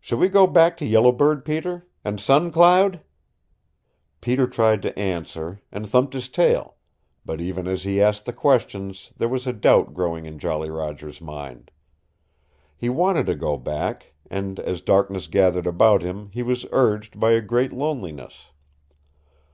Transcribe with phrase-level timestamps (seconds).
[0.00, 1.86] Shall we go back to Yellow Bird, Peter?
[2.02, 3.02] And Sun Cloud?"
[4.22, 6.76] Peter tried to answer, and thumped his tail,
[7.26, 11.20] but even as he asked the questions there was a doubt growing in Jolly Roger's
[11.20, 11.70] mind.
[12.74, 17.32] He wanted to go back, and as darkness gathered about him he was urged by
[17.32, 18.46] a great loneliness.